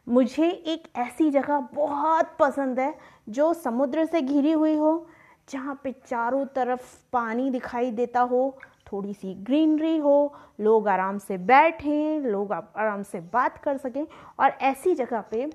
[0.07, 2.93] मुझे एक ऐसी जगह बहुत पसंद है
[3.29, 5.07] जो समुद्र से घिरी हुई हो,
[5.49, 8.57] जहाँ पे चारों तरफ़ पानी दिखाई देता हो
[8.91, 14.05] थोड़ी सी ग्रीनरी हो, लोग आराम से बैठें, लोग आराम से बात कर सकें
[14.39, 15.45] और ऐसी जगह पे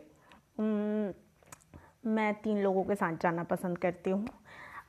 [2.06, 4.26] मैं तीन लोगों के साथ जाना पसंद करती हूँ।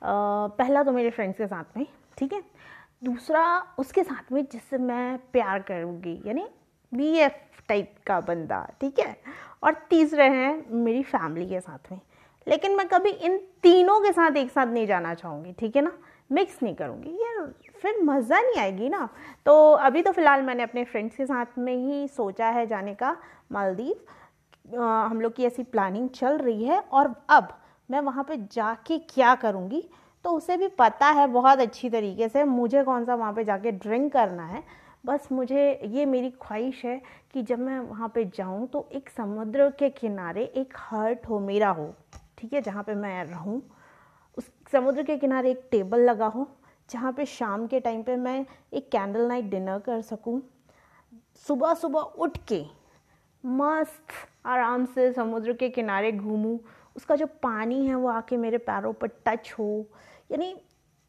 [0.02, 1.86] पहला तो मेरे फ्रेंड्स के साथ में,
[2.18, 2.42] ठीक है?
[3.04, 3.44] दूसरा
[3.78, 6.46] उसके साथ में जिससे मैं प्यार करूँगी, यानी
[6.92, 9.16] बी एफ़ टाइप का बंदा, ठीक है?
[9.62, 12.00] और तीसरे हैं मेरी फैमिली के साथ में।
[12.46, 15.92] लेकिन मैं कभी इन तीनों के साथ एक साथ नहीं जाना चाहूँगी, ठीक है ना?
[16.32, 19.08] मिक्स नहीं करूँगी यार फिर मज़ा नहीं आएगी ना।
[19.46, 23.16] तो अभी तो फ़िलहाल मैंने अपने फ्रेंड्स के साथ में ही सोचा है जाने का,
[23.52, 23.94] मालदीव।
[24.76, 27.48] हम लोग की ऐसी प्लानिंग चल रही है और अब
[27.88, 29.82] मैं वहाँ पे जाके क्या करूँगी?
[30.24, 33.72] तो उसे भी पता है बहुत अच्छी तरीके से मुझे कौन सा वहाँ पे जाके
[33.72, 34.62] ड्रिंक करना है।
[35.06, 37.00] बस मुझे ये मेरी ख्वाहिश है
[37.32, 41.68] कि जब मैं वहाँ पे जाऊँ तो एक समुद्र के किनारे एक हर्ट हो, मेरा
[41.70, 41.94] हो,
[42.38, 43.60] ठीक है, जहाँ पे मैं रहूँ।
[44.38, 46.48] उस समुद्र के किनारे एक टेबल लगा हो
[46.88, 50.40] जहाँ पे शाम के टाइम पे मैं एक कैंडल नाइट डिनर कर सकूँ।
[51.48, 52.64] सुबह सुबह उठ के
[53.44, 54.12] मस्त
[54.46, 56.58] आराम से समुद्र के किनारे घूमूँ।
[56.96, 59.86] उसका जो पानी है वो आके मेरे पैरों पर टच हो।
[60.32, 60.54] यानी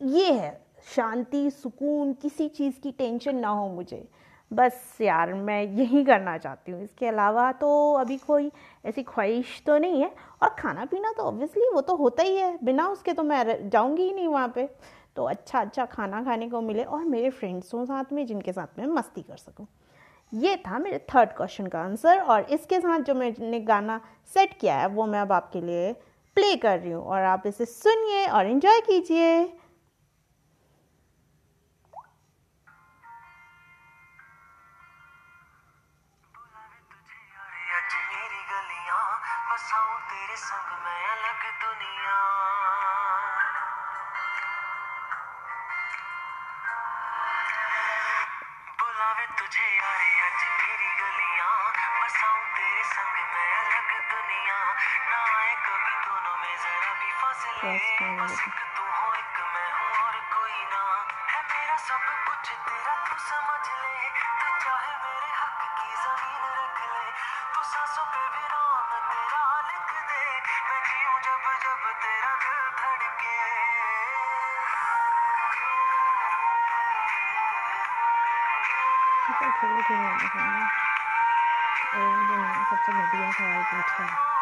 [0.02, 4.08] ये है, शांति, सुकून, किसी चीज़ की टेंशन ना हो मुझे।
[4.52, 8.52] बस यार, मैं यही करना चाहती हूँ। इसके अलावा तो अभी कोई
[8.86, 10.12] ऐसी ख्वाहिश तो नहीं है।
[10.44, 14.04] और खाना पीना तो ऑब्वियसली वो तो होता ही है। बिना उसके तो मैं जाऊँगी
[14.04, 14.70] ही नहीं वहाँ पे।
[15.18, 18.86] तो अच्छा अच्छा खाना खाने को मिले और मेरे फ्रेंड्सों साथ में, जिनके साथ में
[18.88, 19.68] मस्ती कर सकूँ।
[20.34, 24.00] ये था मेरे थर्ड क्वेश्चन का आंसर और इसके साथ जो मैंने गाना
[24.34, 25.92] सेट किया है, वो मैं अब आपके लिए
[26.38, 29.46] प्ले कर रही हूँ और आप इसे सुनिए और इन्जॉय कीजिए।
[57.60, 58.67] थोड़ी
[83.08, 84.37] सबसे बढ़िया सवाल पूछा जब जब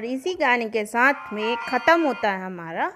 [0.00, 2.90] और इसी गाने के साथ में ख़त्म होता है हमारा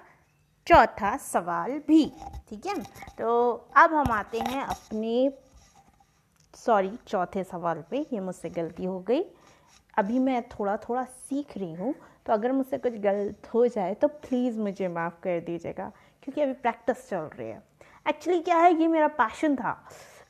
[0.66, 2.04] चौथा सवाल भी,
[2.48, 2.74] ठीक है?
[3.18, 5.32] तो अब हम आते हैं अपने
[6.54, 9.22] सॉरी चौथे सवाल पे। ये मुझसे गलती हो गई।
[9.96, 11.94] अभी मैं थोड़ा थोड़ा सीख रही हूँ
[12.26, 15.90] तो अगर मुझसे कुछ गलत हो जाए तो प्लीज़ मुझे माफ़ कर दीजिएगा,
[16.22, 17.62] क्योंकि अभी प्रैक्टिस चल रही है।
[18.08, 19.78] एक्चुअली क्या है, ये मेरा पैशन था।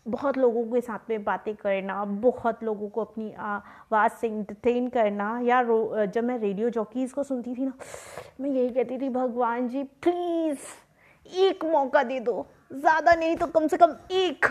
[0.08, 3.32] बहुत लोगों के साथ में बातें करना, बहुत लोगों को अपनी
[3.92, 5.62] आवाज़ से इंटरटेन करना, या
[6.06, 7.72] जब मैं रेडियो जॉकीज़ को सुनती थी ना,
[8.40, 10.58] मैं यही कहती थी, भगवान जी प्लीज़
[11.26, 14.46] एक मौका दे दो। ज़्यादा नहीं तो कम से कम एक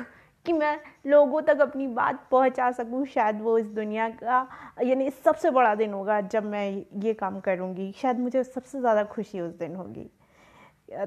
[0.46, 0.78] कि मैं
[1.08, 4.48] लोगों तक अपनी बात पहुँचा सकूँ। शायद वो इस दुनिया का,
[4.84, 9.42] यानी सबसे बड़ा दिन होगा जब मैं ये काम करूँगी। शायद मुझे सबसे ज़्यादा खुशी
[9.42, 10.10] उस दिन होगी।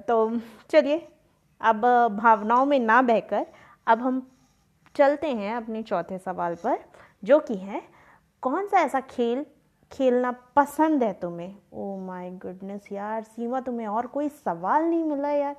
[0.08, 1.06] तो चलिए,
[1.60, 1.80] अब
[2.12, 3.46] भावनाओं में ना बहकर,
[3.86, 4.26] अब हम
[4.94, 6.78] चलते हैं अपने चौथे सवाल पर,
[7.22, 7.82] जो कि है
[8.46, 9.44] कौन सा ऐसा खेल
[9.92, 11.54] खेलना पसंद है तुम्हें?
[11.72, 15.56] ओ माय गुडनेस यार, सीमा, तुम्हें और कोई सवाल नहीं मिला यार।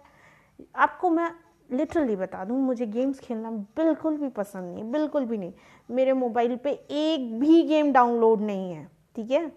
[0.75, 1.29] आपको मैं
[1.71, 5.53] लिटरली बता दूँ, मुझे गेम्स खेलना बिल्कुल भी पसंद नहीं, बिल्कुल भी नहीं।
[5.91, 9.51] मेरे मोबाइल पे एक भी गेम डाउनलोड नहीं है, ठीक है?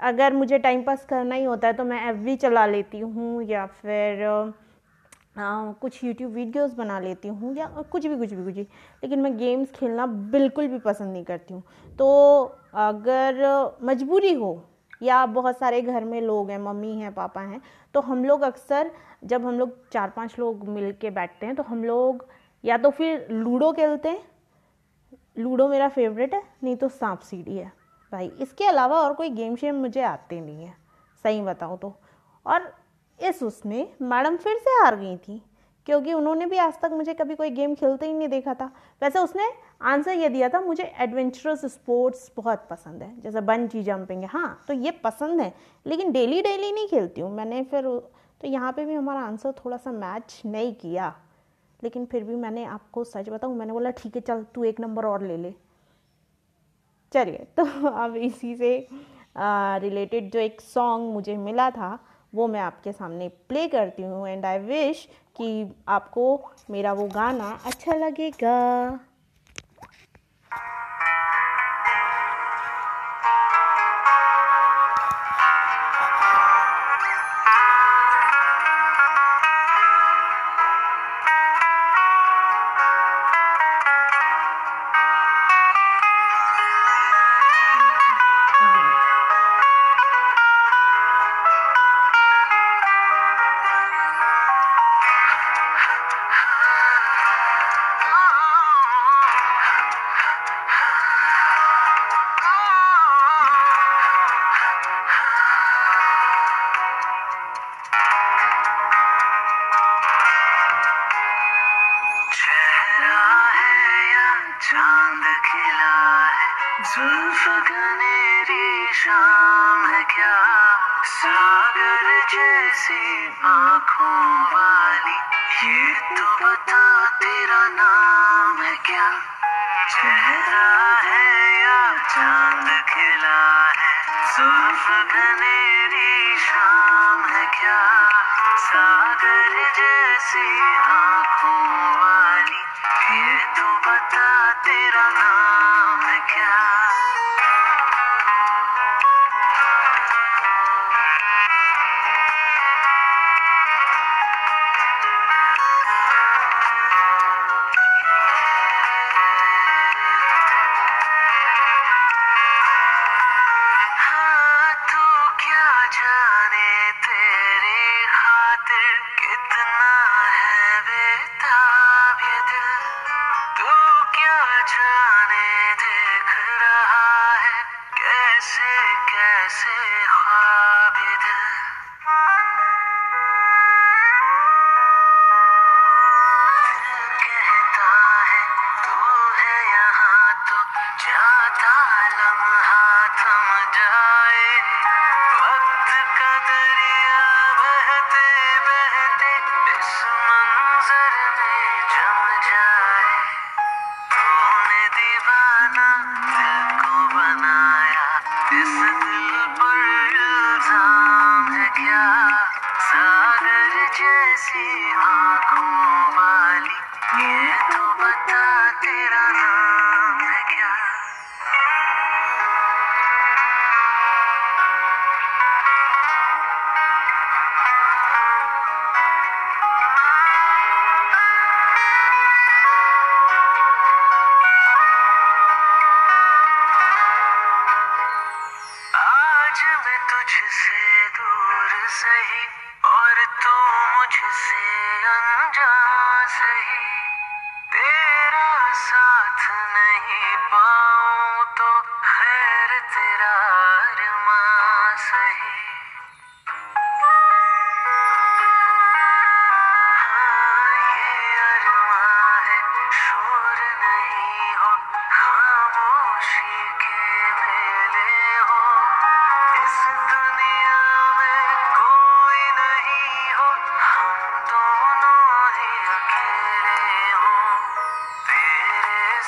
[0.00, 3.66] अगर मुझे टाइम पास करना ही होता है तो मैं एफ़ चला लेती हूँ या
[3.66, 4.54] फिर
[5.36, 9.20] आ, कुछ यूट्यूब वीडियोस बना लेती हूँ या कुछ भी कुछ भी कुछ भी। लेकिन
[9.20, 11.62] मैं गेम्स खेलना बिल्कुल भी पसंद नहीं करती हूँ।
[11.98, 12.44] तो
[12.76, 13.42] अगर
[13.82, 14.62] मजबूरी हो
[15.02, 17.60] या बहुत सारे घर में लोग हैं मम्मी हैं पापा हैं
[17.94, 18.90] तो हम लोग अक्सर
[19.24, 22.24] जब हम लोग चार पाँच लोग मिल के बैठते हैं तो हम लोग
[22.64, 24.24] या तो फिर लूडो खेलते हैं।
[25.38, 27.70] लूडो मेरा फेवरेट है नहीं तो सांप सीढ़ी है।
[28.12, 30.74] भाई इसके अलावा और कोई गेम शेम मुझे आते नहीं है।
[31.24, 31.94] सही बताऊँ तो।
[32.46, 32.72] और
[33.18, 35.42] इस उसमें मैडम फिर से हार गई थी,
[35.86, 38.66] क्योंकि उन्होंने भी आज तक मुझे कभी कोई गेम खेलते ही नहीं देखा था।
[39.02, 39.48] वैसे उसने
[39.82, 44.60] आंसर ये दिया था, मुझे एडवेंचरस स्पोर्ट्स बहुत पसंद है, जैसे बंजी जंपिंग है। हाँ
[44.68, 45.52] तो ये पसंद है,
[45.86, 47.84] लेकिन डेली डेली नहीं खेलती हूँ। मैंने फिर
[48.40, 51.14] तो यहाँ पे भी हमारा आंसर थोड़ा सा मैच नहीं किया,
[51.82, 55.06] लेकिन फिर भी मैंने आपको सच बताऊँ, मैंने बोला, ठीक है, चल तू एक नंबर
[55.06, 55.54] और ले ले।
[57.12, 58.86] चलिए तो अब इसी से
[59.38, 61.98] रिलेटेड जो एक सॉन्ग मुझे मिला था
[62.34, 67.58] वो मैं आपके सामने प्ले करती हूँ एंड आई विश कि आपको मेरा वो गाना
[67.64, 69.00] अच्छा लगेगा।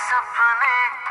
[0.09, 1.08] सपने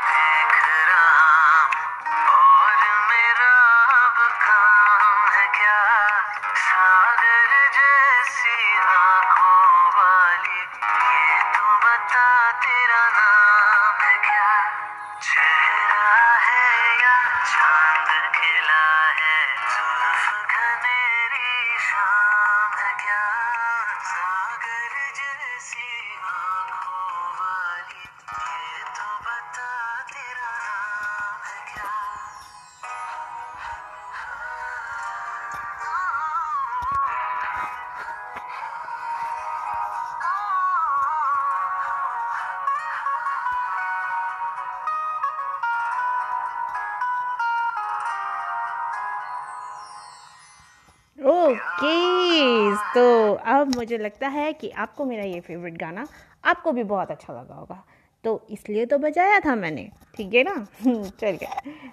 [53.68, 56.06] अब मुझे लगता है कि आपको मेरा ये फेवरेट गाना
[56.44, 57.84] आपको भी बहुत अच्छा लगा होगा।
[58.24, 60.66] तो इसलिए तो बजाया था मैंने, ठीक है ना?
[61.20, 61.46] चलिए।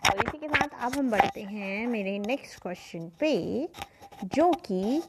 [0.10, 3.70] और इसी के साथ अब हम बढ़ते हैं मेरे नेक्स्ट क्वेश्चन पे,
[4.24, 5.02] जो कि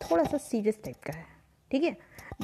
[0.00, 1.26] थोड़ा सा सीरियस टाइप का है,
[1.70, 1.96] ठीक है?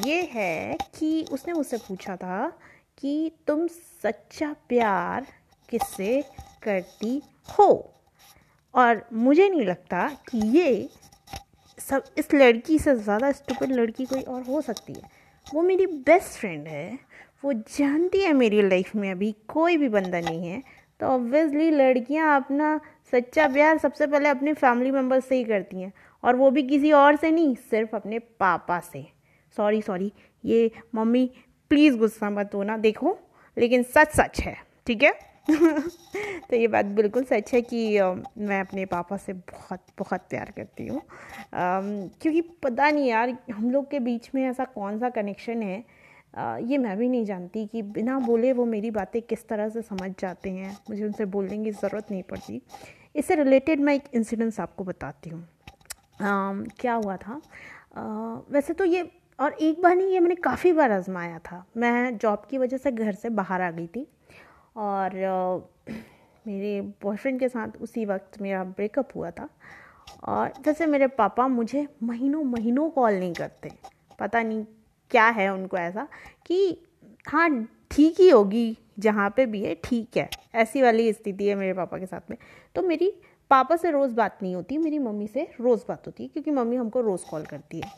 [0.05, 2.59] ये है कि उसने मुझसे पूछा था
[2.99, 3.67] कि तुम
[4.03, 5.27] सच्चा प्यार
[5.69, 6.25] किससे
[6.63, 7.23] करती
[7.59, 7.95] हो?
[8.75, 10.89] और मुझे नहीं लगता कि ये
[11.87, 15.09] सब, इस लड़की से ज़्यादा स्टूपिड लड़की कोई और हो सकती है।
[15.47, 16.99] वो मेरी बेस्ट फ्रेंड है।
[17.45, 20.63] वो जानती है मेरी लाइफ में अभी कोई भी बंदा नहीं है।
[21.01, 22.81] तो ऑब्वियसली लड़कियाँ अपना
[23.13, 25.93] सच्चा प्यार सबसे पहले अपने फैमिली मेंबर से ही करती हैं।
[26.25, 29.07] और वो भी किसी और से नहीं, सिर्फ़ अपने पापा से।
[29.57, 30.13] सॉरी सॉरी
[30.45, 31.31] ये मम्मी
[31.71, 33.17] प्लीज़ गुस्सा मत होना, देखो।
[33.57, 34.57] लेकिन सच सच है,
[34.87, 35.13] ठीक है?
[36.51, 38.01] तो ये बात बिल्कुल सच है कि
[38.39, 41.03] मैं अपने पापा से बहुत बहुत प्यार करती हूँ।
[41.55, 45.85] क्योंकि पता नहीं यार हम लोग के बीच में ऐसा कौन सा कनेक्शन है?
[46.35, 49.83] अ, ये मैं भी नहीं जानती कि बिना बोले वो मेरी बातें किस तरह से
[49.83, 52.61] समझ जाते हैं। मुझे उनसे बोलने की ज़रूरत नहीं पड़ती।
[53.17, 55.47] इससे रिलेटेड मैं एक इंसिडेंस आपको बताती हूँ।
[56.81, 57.41] क्या हुआ था?
[57.97, 58.01] अ,
[58.51, 62.47] वैसे तो ये और एक बार नहीं ये मैंने काफ़ी बार आजमाया था। मैं जॉब
[62.51, 64.07] की वजह से घर से बाहर आ गई थी।
[64.77, 65.15] और
[66.47, 69.49] मेरे बॉयफ्रेंड के साथ उसी वक्त मेरा ब्रेकअप हुआ था।
[70.25, 73.71] और जैसे मेरे पापा मुझे महीनों महीनों कॉल नहीं करते।
[74.19, 74.65] पता नहीं
[75.11, 76.07] क्या है उनको ऐसा
[76.47, 76.87] कि
[77.29, 77.49] हाँ
[77.91, 81.99] ठीक ही होगी, जहाँ पे भी है, ठीक है। ऐसी वाली स्थिति है मेरे पापा
[81.99, 82.37] के साथ में।
[82.75, 83.13] तो मेरी
[83.51, 86.77] पापा से रोज़ बात नहीं होती, मेरी मम्मी से रोज़ बात होती है, क्योंकि मम्मी
[86.77, 87.91] हमको रोज़ कॉल करती है।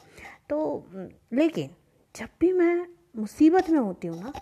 [0.50, 0.86] तो
[1.32, 1.70] लेकिन
[2.14, 4.32] जब भी मैं मुसीबत में होती हूँ ना,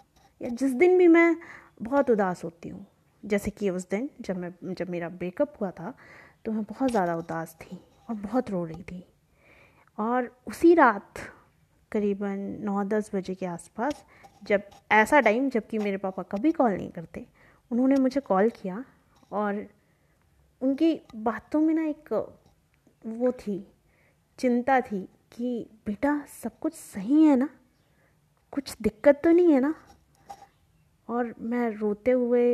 [0.41, 1.37] या जिस दिन भी मैं
[1.81, 2.87] बहुत उदास होती हूँ।
[3.23, 5.95] जैसे कि उस दिन जब मैं, जब मेरा ब्रेकअप हुआ था
[6.45, 9.05] तो मैं बहुत ज़्यादा उदास थी और बहुत रो रही थी।
[9.99, 11.19] और उसी रात
[11.93, 14.05] करीबन नौ दस बजे के आसपास
[14.43, 14.63] जब,
[14.93, 17.27] ऐसा टाइम जबकि मेरे पापा कभी कॉल नहीं करते,
[17.71, 18.85] उन्होंने मुझे कॉल किया
[19.33, 19.67] और
[20.61, 22.13] उनकी बातों में ना एक
[23.05, 23.67] वो थी,
[24.39, 25.01] चिंता थी
[25.33, 27.49] कि बेटा सब कुछ सही है ना?
[28.53, 29.75] कुछ दिक्कत तो नहीं है ना?
[31.09, 32.47] और मैं रोते हुए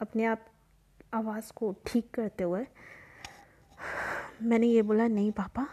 [0.00, 0.46] अपने आप
[1.14, 2.66] आवाज़ को ठीक करते हुए,
[4.42, 5.66] मैंने ये बोला, नहीं पापा,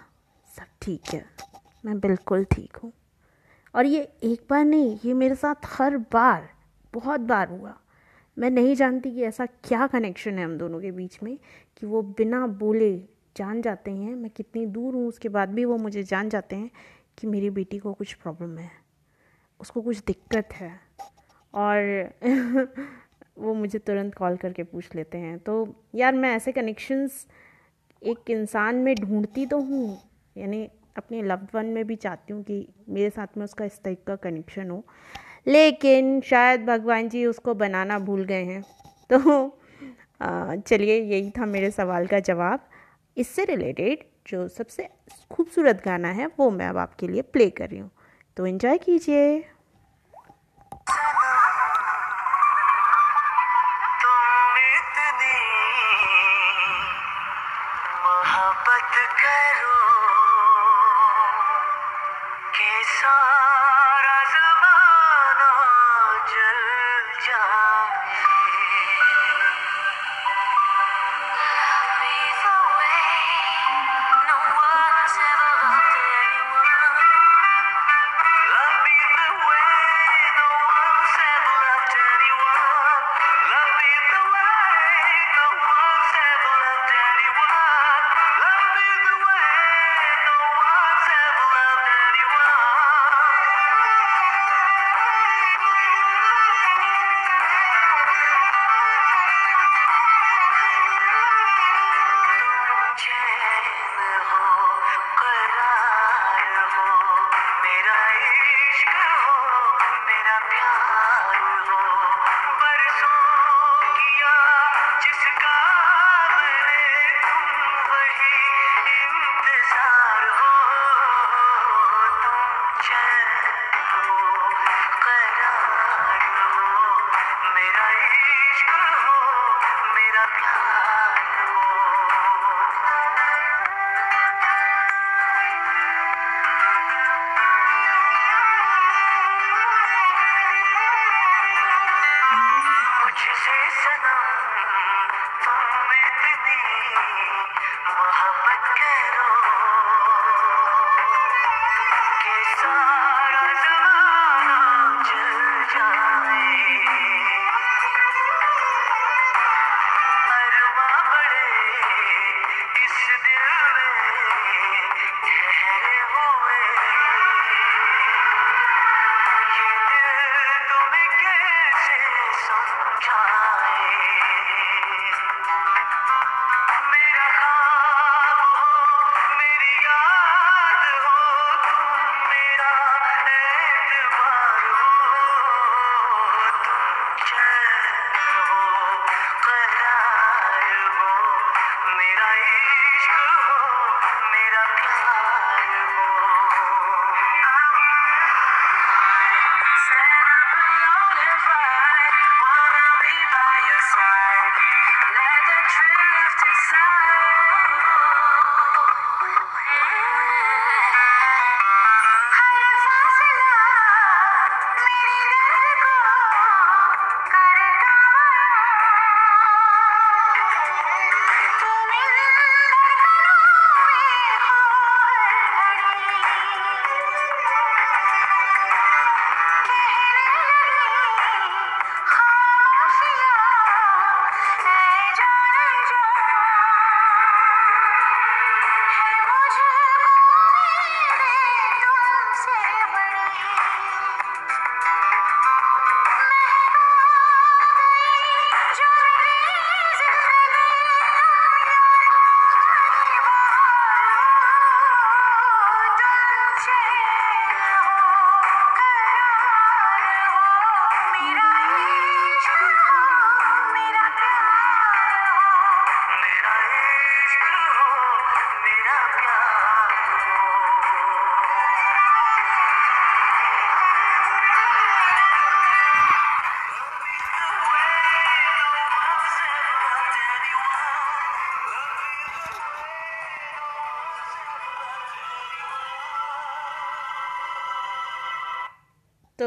[0.50, 1.24] सब ठीक है,
[1.86, 2.92] मैं बिल्कुल ठीक हूँ।
[3.74, 6.50] और ये एक बार नहीं, ये मेरे साथ हर बार,
[6.94, 7.78] बहुत बार हुआ।
[8.38, 11.38] मैं नहीं जानती कि ऐसा क्या कनेक्शन है हम दोनों के बीच में,
[11.78, 12.96] कि वो बिना बोले
[13.38, 16.70] जान जाते हैं। मैं कितनी दूर हूँ, उसके बाद भी वो मुझे जान जाते हैं
[17.18, 18.72] कि मेरी बेटी को कुछ प्रॉब्लम है,
[19.60, 20.72] उसको कुछ दिक्कत है।
[21.54, 22.10] और
[23.38, 25.56] वो मुझे तुरंत कॉल करके पूछ लेते हैं। तो
[25.96, 27.26] यार, मैं ऐसे कनेक्शंस
[28.02, 29.98] एक इंसान में ढूंढती तो हूँ,
[30.38, 30.68] यानी
[30.98, 34.16] अपने लव्ड वन में भी चाहती हूँ कि मेरे साथ में उसका इस टाइप का
[34.16, 34.84] कनेक्शन हो।
[35.48, 38.62] लेकिन शायद भगवान जी उसको बनाना भूल गए हैं।
[39.14, 39.20] तो
[40.62, 42.68] चलिए, यही था मेरे सवाल का जवाब।
[43.18, 44.88] इससे रिलेटेड जो सबसे
[45.32, 47.92] खूबसूरत गाना है, वो मैं अब आपके लिए प्ले कर रही हूँ।
[48.38, 49.44] तो इन्जॉय कीजिए।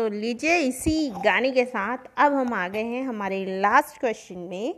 [0.01, 4.75] तो लीजिए इसी गाने के साथ अब हम आ गए हैं हमारे लास्ट क्वेश्चन में,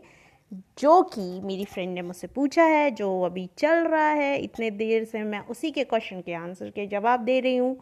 [0.78, 5.04] जो कि मेरी फ्रेंड ने मुझसे पूछा है, जो अभी चल रहा है, इतने देर
[5.04, 7.76] से मैं उसी के क्वेश्चन के आंसर के जवाब दे रही हूँ,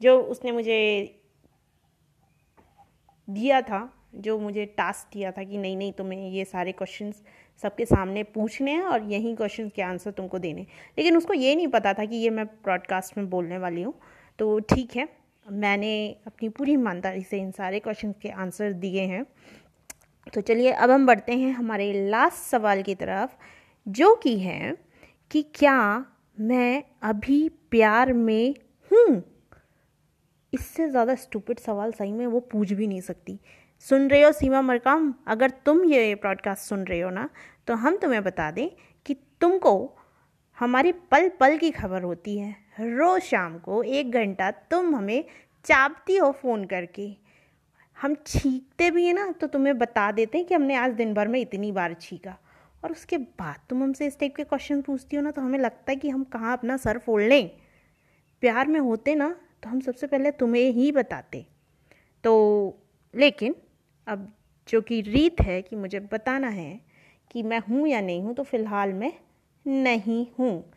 [0.00, 0.78] जो उसने मुझे
[3.28, 7.22] दिया था, जो मुझे टास्क दिया था कि नहीं नहीं, तुम्हें ये सारे क्वेश्चंस
[7.62, 10.66] सबके सामने पूछने हैं और यही क्वेश्चंस के आंसर तुमको देने
[10.98, 13.94] लेकिन उसको ये नहीं पता था कि ये मैं ब्रॉडकास्ट में बोलने वाली हूँ
[14.38, 19.24] तो ठीक है। मैंने अपनी पूरी ईमानदारी से इन सारे क्वेश्चन के आंसर दिए हैं।
[20.34, 23.30] तो चलिए, अब हम बढ़ते हैं हमारे लास्ट सवाल की तरफ़,
[23.86, 24.76] जो कि है
[25.30, 26.04] कि क्या
[26.38, 28.54] मैं अभी प्यार में
[28.90, 29.22] हूँ?
[30.52, 33.38] इससे ज़्यादा स्टूपिड सवाल सही में वो पूछ भी नहीं सकती।
[33.84, 35.14] सुन रहे हो सीमा मरकाम?
[35.28, 37.28] अगर तुम ये ब्रॉडकास्ट सुन रहे हो ना
[37.66, 38.68] तो हम तुम्हें बता दें
[39.06, 39.98] कि तुमको
[40.58, 45.24] हमारी पल पल की खबर होती है। रोज़ शाम को एक घंटा तुम हमें
[45.64, 47.08] चापती हो फ़ोन करके।
[47.98, 51.28] हम छींकते भी हैं ना तो तुम्हें बता देते हैं कि हमने आज दिन भर
[51.28, 52.36] में इतनी बार छींका।
[52.84, 55.90] और उसके बाद तुम हमसे इस टाइप के क्वेश्चन पूछती हो ना तो हमें लगता
[55.92, 57.50] है कि हम कहाँ अपना सर फोड़ लें।
[58.42, 59.28] प्यार में होते ना
[59.62, 61.44] तो हम सबसे पहले तुम्हें ही बताते।
[62.24, 62.78] तो
[63.14, 63.54] लेकिन
[64.06, 64.32] अब
[64.68, 66.80] जो कि रीत है कि मुझे बताना है
[67.30, 69.12] कि मैं हूँ या नहीं हूँ तो फ़िलहाल मैं
[69.66, 70.72] नहीं हूँ।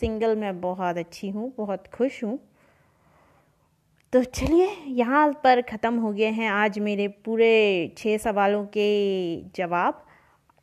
[0.00, 2.38] सिंगल मैं बहुत अच्छी हूँ, बहुत खुश हूँ।
[4.12, 10.04] तो चलिए, यहाँ पर ख़त्म हो गए हैं आज मेरे पूरे छः सवालों के जवाब।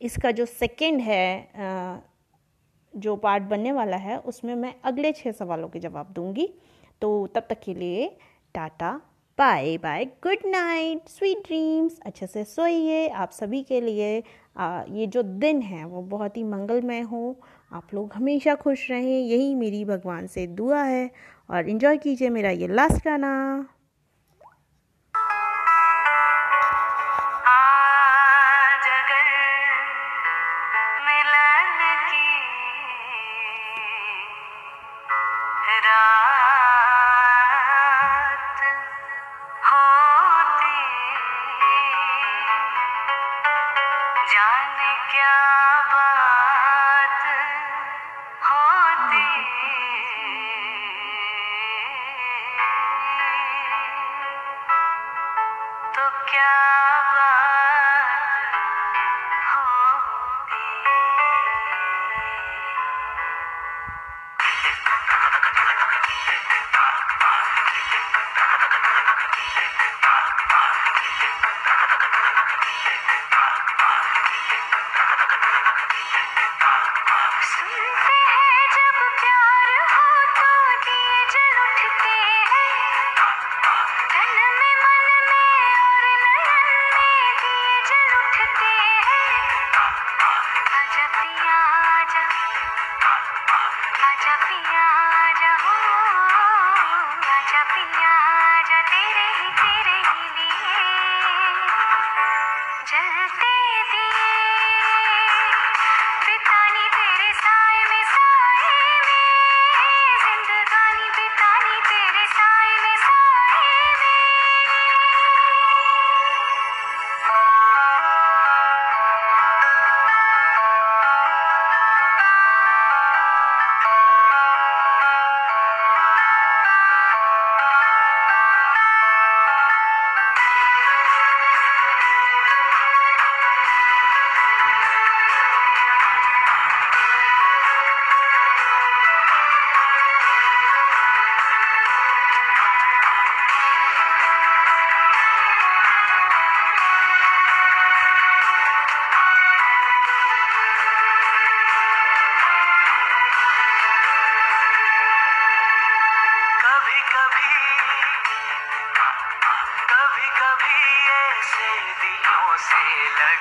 [0.00, 2.02] इसका जो सेकंड है
[2.94, 6.48] जो पार्ट बनने वाला है, उसमें मैं अगले छः सवालों के जवाब दूँगी।
[7.02, 8.08] तो तब तक के लिए
[8.54, 9.00] Tata
[9.38, 15.22] bye bye good night sweet dreams अच्छे से सोइए आप सभी के लिए। ये जो
[15.22, 17.40] दिन है, वो बहुत ही मंगलमय हो
[17.72, 21.10] आप लोग हमेशा खुश रहें। यही मेरी भगवान से दुआ है
[21.50, 23.30] और इन्जॉय कीजिए मेरा ये लास्ट गाना।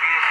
[0.02, 0.29] लग है